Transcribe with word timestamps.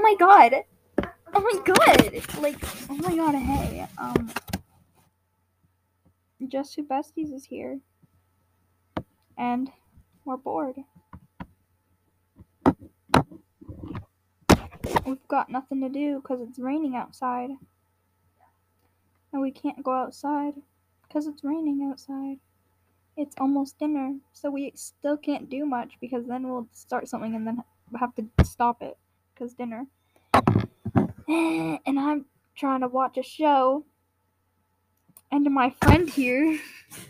my 0.00 0.14
god. 0.18 0.54
Oh 1.34 1.40
my 1.40 1.60
god. 1.64 2.40
Like, 2.40 2.56
oh 2.88 2.94
my 2.94 3.16
god, 3.16 3.34
hey. 3.34 3.86
Um 3.98 4.30
Just 6.48 6.74
Two 6.74 6.84
Besties 6.84 7.32
is 7.34 7.44
here. 7.44 7.80
And 9.36 9.70
we're 10.24 10.36
bored. 10.36 10.76
We've 15.06 15.28
got 15.28 15.50
nothing 15.50 15.80
to 15.80 15.88
do 15.88 16.20
because 16.20 16.40
it's 16.40 16.58
raining 16.58 16.96
outside. 16.96 17.50
And 19.32 19.42
we 19.42 19.50
can't 19.50 19.82
go 19.82 19.92
outside 19.92 20.54
because 21.06 21.26
it's 21.26 21.44
raining 21.44 21.88
outside. 21.90 22.38
It's 23.16 23.36
almost 23.38 23.78
dinner, 23.78 24.16
so 24.32 24.50
we 24.50 24.72
still 24.74 25.16
can't 25.16 25.50
do 25.50 25.66
much 25.66 25.94
because 26.00 26.26
then 26.26 26.48
we'll 26.48 26.68
start 26.72 27.08
something 27.08 27.34
and 27.34 27.46
then 27.46 27.62
have 27.98 28.14
to 28.14 28.26
stop 28.44 28.82
it 28.82 28.96
dinner. 29.48 29.86
And 31.28 31.98
I'm 31.98 32.26
trying 32.56 32.80
to 32.80 32.88
watch 32.88 33.16
a 33.16 33.22
show, 33.22 33.84
and 35.30 35.44
my 35.52 35.72
friend 35.82 36.08
here 36.08 36.58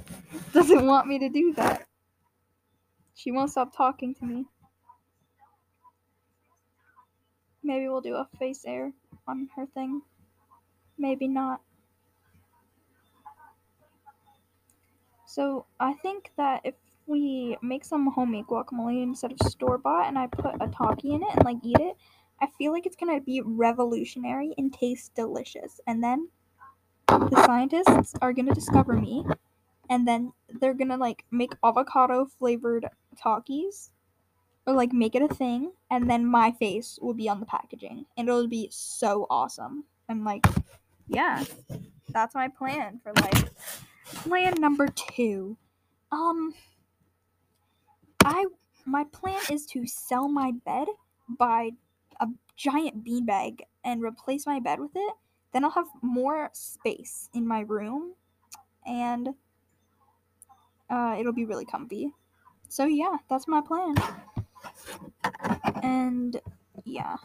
doesn't 0.52 0.86
want 0.86 1.06
me 1.06 1.18
to 1.18 1.28
do 1.28 1.52
that. 1.56 1.86
She 3.14 3.30
won't 3.30 3.50
stop 3.50 3.76
talking 3.76 4.14
to 4.14 4.24
me. 4.24 4.44
Maybe 7.62 7.88
we'll 7.88 8.00
do 8.00 8.14
a 8.14 8.28
face 8.38 8.64
air 8.66 8.92
on 9.26 9.48
her 9.56 9.66
thing. 9.66 10.02
Maybe 10.98 11.28
not. 11.28 11.60
So 15.26 15.66
I 15.78 15.92
think 15.94 16.30
that 16.36 16.62
if 16.64 16.74
we 17.06 17.56
make 17.62 17.84
some 17.84 18.10
homemade 18.10 18.46
guacamole 18.46 19.02
instead 19.02 19.32
of 19.32 19.38
store 19.48 19.78
bought 19.78 20.08
and 20.08 20.18
I 20.18 20.28
put 20.28 20.54
a 20.60 20.68
Taki 20.68 21.12
in 21.12 21.22
it 21.22 21.28
and 21.34 21.44
like 21.44 21.58
eat 21.62 21.76
it, 21.78 21.96
I 22.40 22.48
feel 22.58 22.72
like 22.72 22.86
it's 22.86 22.96
gonna 22.96 23.20
be 23.20 23.40
revolutionary 23.40 24.54
and 24.58 24.72
taste 24.72 25.14
delicious. 25.14 25.80
And 25.86 26.02
then 26.02 26.28
the 27.08 27.42
scientists 27.46 28.14
are 28.20 28.32
gonna 28.32 28.54
discover 28.54 28.94
me 28.94 29.24
and 29.88 30.06
then 30.06 30.32
they're 30.60 30.74
gonna 30.74 30.96
like 30.96 31.24
make 31.30 31.52
avocado 31.64 32.26
flavored 32.26 32.86
Takis, 33.16 33.90
or 34.66 34.74
like 34.74 34.92
make 34.92 35.14
it 35.14 35.22
a 35.22 35.34
thing 35.34 35.72
and 35.90 36.10
then 36.10 36.26
my 36.26 36.50
face 36.52 36.98
will 37.00 37.14
be 37.14 37.28
on 37.28 37.40
the 37.40 37.46
packaging 37.46 38.04
and 38.16 38.28
it'll 38.28 38.48
be 38.48 38.68
so 38.70 39.26
awesome. 39.30 39.84
I'm 40.08 40.24
like, 40.24 40.44
yeah, 41.08 41.44
that's 42.10 42.34
my 42.34 42.48
plan 42.48 43.00
for 43.02 43.12
life. 43.14 43.84
Plan 44.04 44.54
number 44.58 44.88
two. 44.88 45.56
Um 46.12 46.52
I 48.24 48.46
my 48.84 49.04
plan 49.04 49.40
is 49.50 49.66
to 49.66 49.86
sell 49.86 50.28
my 50.28 50.52
bed, 50.64 50.88
buy 51.28 51.70
a 52.20 52.28
giant 52.56 53.04
beanbag 53.04 53.60
and 53.84 54.02
replace 54.02 54.46
my 54.46 54.60
bed 54.60 54.80
with 54.80 54.92
it. 54.94 55.14
Then 55.52 55.64
I'll 55.64 55.70
have 55.70 55.88
more 56.02 56.50
space 56.52 57.28
in 57.34 57.46
my 57.46 57.60
room 57.60 58.14
and 58.86 59.28
uh, 60.90 61.16
it'll 61.18 61.32
be 61.32 61.44
really 61.44 61.64
comfy. 61.64 62.12
So 62.68 62.84
yeah, 62.84 63.16
that's 63.28 63.48
my 63.48 63.60
plan. 63.60 63.94
And 65.82 66.40
yeah. 66.84 67.16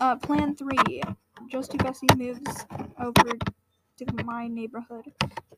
Uh, 0.00 0.16
plan 0.16 0.54
three. 0.54 1.02
Just 1.48 1.72
Josie 1.72 1.78
Bessie 1.78 2.06
moves 2.16 2.66
over 3.00 3.32
to 3.98 4.24
my 4.24 4.48
neighborhood 4.48 5.12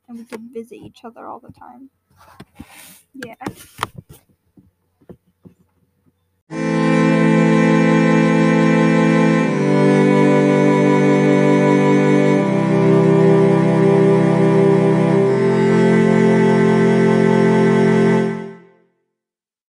and 0.09 0.19
we 0.19 0.25
can 0.25 0.53
visit 0.53 0.77
each 0.77 1.05
other 1.05 1.27
all 1.27 1.41
the 1.41 1.53
time. 1.53 1.91